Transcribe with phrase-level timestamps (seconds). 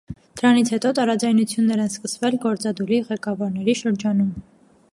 [0.39, 4.33] Դրանից հետո տարաձայնություններ են սկսվել գործադուլի ղեկավարների շրջանում։